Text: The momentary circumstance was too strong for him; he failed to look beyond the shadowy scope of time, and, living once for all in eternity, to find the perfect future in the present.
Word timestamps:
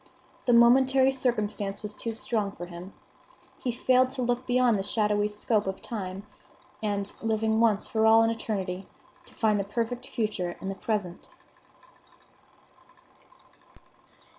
The 0.45 0.53
momentary 0.53 1.11
circumstance 1.13 1.83
was 1.83 1.93
too 1.93 2.15
strong 2.15 2.53
for 2.53 2.65
him; 2.65 2.91
he 3.63 3.71
failed 3.71 4.09
to 4.09 4.23
look 4.23 4.47
beyond 4.47 4.79
the 4.79 4.81
shadowy 4.81 5.27
scope 5.27 5.67
of 5.67 5.79
time, 5.79 6.25
and, 6.81 7.13
living 7.21 7.59
once 7.59 7.85
for 7.85 8.07
all 8.07 8.23
in 8.23 8.31
eternity, 8.31 8.87
to 9.25 9.35
find 9.35 9.59
the 9.59 9.63
perfect 9.63 10.07
future 10.07 10.57
in 10.59 10.69
the 10.69 10.73
present. 10.73 11.29